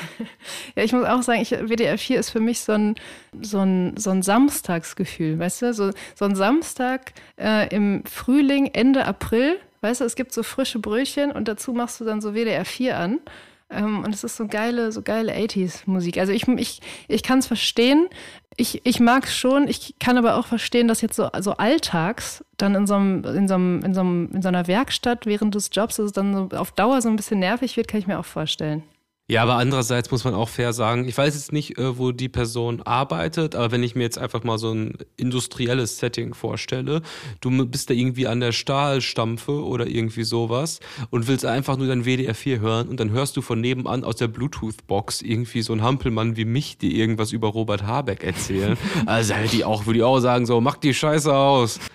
[0.75, 2.95] Ja, ich muss auch sagen, ich, WDR 4 ist für mich so ein,
[3.41, 5.73] so ein, so ein Samstagsgefühl, weißt du?
[5.73, 10.79] So, so ein Samstag äh, im Frühling, Ende April, weißt du, es gibt so frische
[10.79, 13.19] Brötchen und dazu machst du dann so WDR 4 an.
[13.71, 16.17] Ähm, und es ist so geile, so geile 80s-Musik.
[16.17, 18.07] Also ich, ich, ich kann es verstehen.
[18.57, 19.67] Ich, ich mag es schon.
[19.67, 23.47] Ich kann aber auch verstehen, dass jetzt so also alltags dann in so, einem, in,
[23.47, 26.33] so einem, in, so einem, in so einer Werkstatt während des Jobs, dass es dann
[26.33, 28.83] so auf Dauer so ein bisschen nervig wird, kann ich mir auch vorstellen.
[29.27, 32.27] Ja, aber andererseits muss man auch fair sagen, ich weiß jetzt nicht, äh, wo die
[32.27, 37.01] Person arbeitet, aber wenn ich mir jetzt einfach mal so ein industrielles Setting vorstelle,
[37.39, 40.81] du bist da irgendwie an der Stahlstampfe oder irgendwie sowas
[41.11, 44.17] und willst einfach nur dein WDR 4 hören und dann hörst du von nebenan aus
[44.17, 48.77] der Bluetooth-Box irgendwie so ein Hampelmann wie mich, die irgendwas über Robert Habeck erzählen.
[49.05, 51.79] also hätte die auch, würde ich auch sagen, so, mach die Scheiße aus.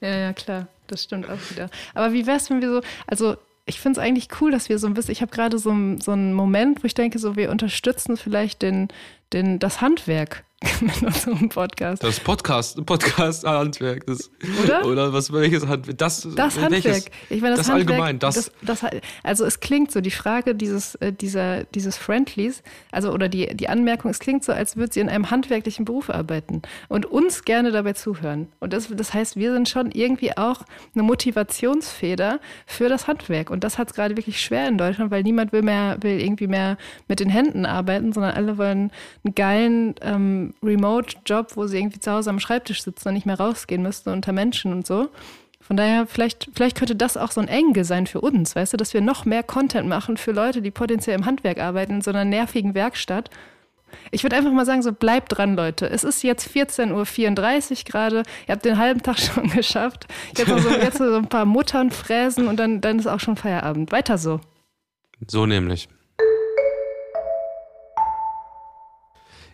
[0.00, 0.68] Ja, ja, klar.
[0.86, 1.70] Das stimmt auch wieder.
[1.94, 3.36] Aber wie wär's, wenn wir so, also
[3.68, 6.12] ich finde es eigentlich cool, dass wir so ein bisschen, ich habe gerade so, so
[6.12, 8.88] einen Moment, wo ich denke, so wir unterstützen vielleicht den,
[9.32, 10.44] den, das Handwerk
[10.80, 12.02] mit unserem Podcast.
[12.02, 14.04] Das Podcast, Podcast Handwerk.
[14.06, 14.28] Das,
[14.64, 14.84] Oder?
[14.86, 15.98] Oder was, welches Handwerk?
[15.98, 16.84] Das, Das Handwerk.
[16.84, 17.04] welches?
[17.30, 18.80] Ich meine, das, Das Handwerk, allgemein, das- das,
[19.22, 23.68] also es klingt so, die Frage dieses, äh, dieser, dieses Friendlies, also oder die, die
[23.68, 27.70] Anmerkung, es klingt so, als würde sie in einem handwerklichen Beruf arbeiten und uns gerne
[27.70, 28.48] dabei zuhören.
[28.58, 33.50] Und das, das heißt, wir sind schon irgendwie auch eine Motivationsfeder für das Handwerk.
[33.50, 36.48] Und das hat es gerade wirklich schwer in Deutschland, weil niemand will mehr, will irgendwie
[36.48, 38.90] mehr mit den Händen arbeiten, sondern alle wollen
[39.24, 43.38] einen geilen ähm, Remote-Job, wo sie irgendwie zu Hause am Schreibtisch sitzen und nicht mehr
[43.38, 45.08] rausgehen müssten unter Menschen und so.
[45.60, 48.76] Von daher, vielleicht, vielleicht könnte das auch so ein Enge sein für uns, weißt du,
[48.78, 52.10] dass wir noch mehr Content machen für Leute, die potenziell im Handwerk arbeiten, in so
[52.10, 53.28] einer nervigen Werkstatt.
[54.10, 55.88] Ich würde einfach mal sagen, so bleibt dran, Leute.
[55.88, 58.22] Es ist jetzt 14.34 Uhr gerade.
[58.46, 60.06] Ihr habt den halben Tag schon geschafft.
[60.36, 63.92] Jetzt so, jetzt so ein paar Muttern fräsen und dann, dann ist auch schon Feierabend.
[63.92, 64.40] Weiter so.
[65.26, 65.88] So nämlich.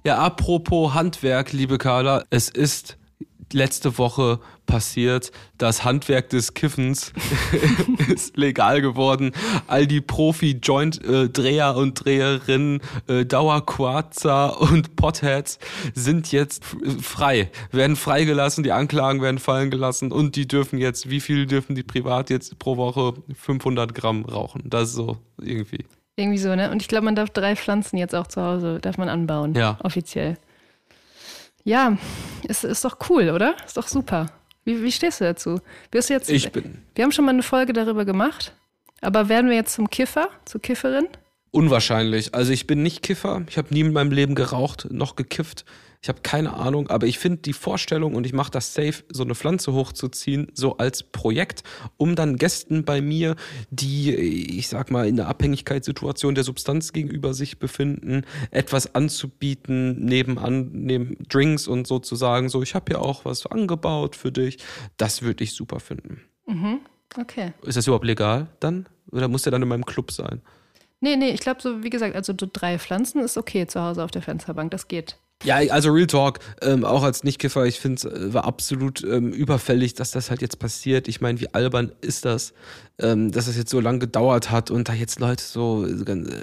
[0.06, 2.98] Ja, apropos Handwerk, liebe Carla, es ist
[3.54, 7.14] letzte Woche passiert, das Handwerk des Kiffens
[8.14, 9.32] ist legal geworden.
[9.66, 15.58] All die Profi-Joint-Dreher und Dreherinnen, äh, Dauerquarzer und Potheads
[15.94, 16.64] sind jetzt
[17.00, 21.74] frei, werden freigelassen, die Anklagen werden fallen gelassen und die dürfen jetzt, wie viel dürfen
[21.74, 23.14] die privat jetzt pro Woche?
[23.34, 24.64] 500 Gramm rauchen.
[24.66, 25.86] Das ist so irgendwie.
[26.16, 26.70] Irgendwie so, ne?
[26.70, 29.54] Und ich glaube, man darf drei Pflanzen jetzt auch zu Hause, darf man anbauen.
[29.54, 29.78] Ja.
[29.82, 30.36] Offiziell.
[31.64, 31.96] Ja,
[32.46, 33.56] ist, ist doch cool, oder?
[33.64, 34.26] Ist doch super.
[34.64, 35.60] Wie, wie stehst du dazu?
[35.90, 38.54] Wirst du jetzt, Ich bin wir haben schon mal eine Folge darüber gemacht,
[39.00, 41.08] aber werden wir jetzt zum Kiffer, zur Kifferin?
[41.50, 42.34] Unwahrscheinlich.
[42.34, 43.42] Also ich bin nicht Kiffer.
[43.48, 45.64] Ich habe nie in meinem Leben geraucht, noch gekifft.
[46.04, 49.22] Ich habe keine Ahnung, aber ich finde die Vorstellung und ich mache das safe, so
[49.22, 51.62] eine Pflanze hochzuziehen, so als Projekt,
[51.96, 53.36] um dann Gästen bei mir,
[53.70, 60.68] die, ich sag mal, in der Abhängigkeitssituation der Substanz gegenüber sich befinden, etwas anzubieten, nebenan,
[60.74, 64.58] neben Drinks und sozusagen so, ich habe ja auch was angebaut für dich.
[64.98, 66.20] Das würde ich super finden.
[67.16, 67.54] Okay.
[67.62, 68.90] Ist das überhaupt legal dann?
[69.10, 70.42] Oder muss der dann in meinem Club sein?
[71.00, 74.04] Nee, nee, ich glaube so, wie gesagt, also so drei Pflanzen ist okay zu Hause
[74.04, 75.16] auf der Fensterbank, das geht.
[75.42, 79.30] Ja, also Real Talk, ähm, auch als Nichtkiffer, ich finde es äh, war absolut ähm,
[79.30, 81.06] überfällig, dass das halt jetzt passiert.
[81.06, 82.54] Ich meine, wie albern ist das,
[82.98, 85.86] ähm, dass es jetzt so lange gedauert hat und da jetzt Leute so,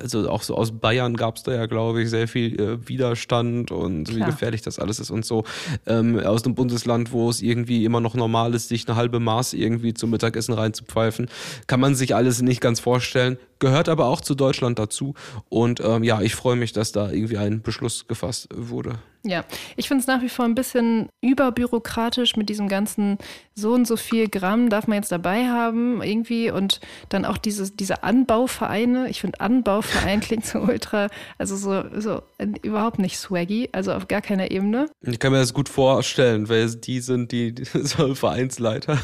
[0.04, 3.71] also auch so aus Bayern gab es da ja, glaube ich, sehr viel äh, Widerstand
[3.71, 4.30] und wie Klar.
[4.30, 5.45] gefährlich das alles ist und so.
[5.88, 9.54] Ähm, aus einem Bundesland, wo es irgendwie immer noch normal ist, sich eine halbe Maß
[9.54, 11.27] irgendwie zum Mittagessen reinzupfeifen,
[11.65, 13.39] kann man sich alles nicht ganz vorstellen.
[13.62, 15.13] Gehört aber auch zu Deutschland dazu.
[15.47, 18.95] Und ähm, ja, ich freue mich, dass da irgendwie ein Beschluss gefasst wurde.
[19.24, 19.45] Ja,
[19.76, 23.19] ich finde es nach wie vor ein bisschen überbürokratisch mit diesem ganzen
[23.54, 27.76] so und so viel Gramm darf man jetzt dabei haben irgendwie und dann auch dieses,
[27.76, 29.10] diese Anbauvereine.
[29.10, 32.24] Ich finde Anbauverein klingt so ultra, also so, so
[32.63, 34.88] überhaupt nicht swaggy, also auf gar keiner Ebene.
[35.02, 38.97] Ich kann mir das gut vorstellen, weil die sind, die, die so Vereinsleiter.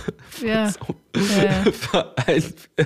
[0.43, 0.73] Ja.
[0.77, 1.63] So Ja,
[2.77, 2.85] ja.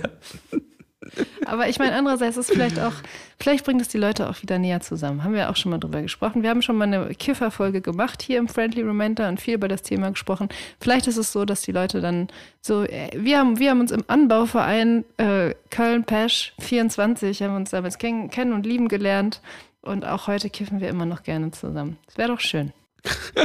[1.46, 2.94] Aber ich meine, andererseits ist vielleicht auch,
[3.40, 5.24] vielleicht bringt es die Leute auch wieder näher zusammen.
[5.24, 6.44] Haben wir auch schon mal drüber gesprochen.
[6.44, 9.82] Wir haben schon mal eine Kifferfolge gemacht hier im Friendly Remender und viel über das
[9.82, 10.50] Thema gesprochen.
[10.80, 12.28] Vielleicht ist es so, dass die Leute dann
[12.62, 17.98] so, äh, wir haben, wir haben uns im Anbauverein äh, Köln-Pesch 24, haben uns damals
[17.98, 19.42] kenn kennen und lieben gelernt.
[19.82, 21.98] Und auch heute kiffen wir immer noch gerne zusammen.
[22.06, 22.72] Das wäre doch schön.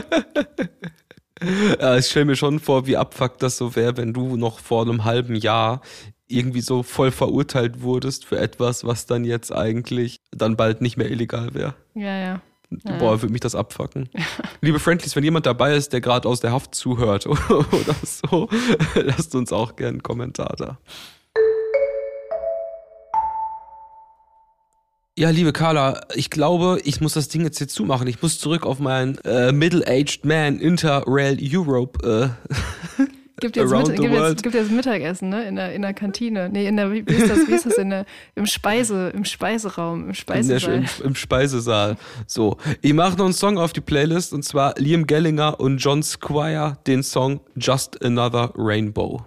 [1.81, 4.83] ja, ich stelle mir schon vor, wie abfuckt das so wäre, wenn du noch vor
[4.83, 5.81] einem halben Jahr
[6.29, 11.11] irgendwie so voll verurteilt wurdest für etwas, was dann jetzt eigentlich dann bald nicht mehr
[11.11, 11.75] illegal wäre.
[11.95, 12.41] Ja, ja.
[12.85, 12.99] Ja.
[12.99, 14.09] Boah, würde mich das abfacken.
[14.61, 18.49] Liebe Friendlies, wenn jemand dabei ist, der gerade aus der Haft zuhört oder so,
[18.95, 20.79] lasst uns auch gerne einen Kommentar da.
[25.19, 28.07] Ja, liebe Carla, ich glaube, ich muss das Ding jetzt hier zumachen.
[28.07, 32.37] Ich muss zurück auf meinen äh, Middle-Aged Man Interrail Europe.
[32.99, 33.03] Äh,
[33.41, 34.31] Gibt jetzt, Around mit, the gibt, world.
[34.31, 35.47] jetzt, gibt jetzt Mittagessen, ne?
[35.47, 36.49] In der, in der Kantine.
[36.49, 39.95] Nee, in der, wie ist das, wie ist das in der, im Speise, im Speiseraum,
[39.95, 40.75] im in der, Speisesaal.
[40.75, 41.97] im, im Speisesaal.
[42.27, 46.03] So, ich mache noch einen Song auf die Playlist und zwar Liam Gellinger und John
[46.03, 49.25] Squire den Song Just Another Rainbow.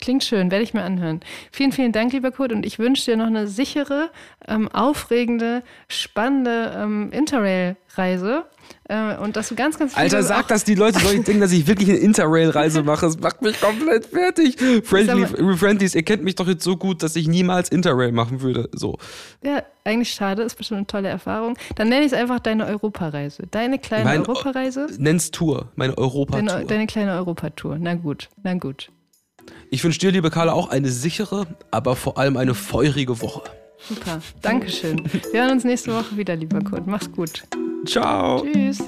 [0.00, 1.20] Klingt schön, werde ich mir anhören.
[1.50, 4.10] Vielen, vielen Dank, lieber Kurt, und ich wünsche dir noch eine sichere,
[4.46, 8.44] ähm, aufregende, spannende ähm, Interrail-Reise.
[8.88, 11.40] Äh, und dass du ganz, ganz viele Alter, sag das die Leute, soll ich denken,
[11.40, 13.06] dass ich wirklich eine Interrail-Reise mache?
[13.06, 14.56] Das macht mich komplett fertig.
[14.84, 18.68] Friendly, Friendlies, ihr kennt mich doch jetzt so gut, dass ich niemals Interrail machen würde.
[18.72, 18.98] So.
[19.42, 21.56] Ja, eigentlich schade, ist bestimmt eine tolle Erfahrung.
[21.74, 23.48] Dann nenne ich es einfach deine Europareise.
[23.50, 24.86] Deine kleine Mein- Europareise.
[24.96, 26.46] Nenn's Tour, meine Europatour.
[26.46, 27.78] Deine, deine kleine Europatour.
[27.80, 28.90] Na gut, na gut.
[29.70, 33.42] Ich wünsche dir, liebe Carla, auch eine sichere, aber vor allem eine feurige Woche.
[33.88, 34.20] Super.
[34.42, 35.02] Dankeschön.
[35.32, 36.86] Wir hören uns nächste Woche wieder, lieber Kurt.
[36.86, 37.44] Mach's gut.
[37.86, 38.44] Ciao.
[38.44, 38.82] Tschüss.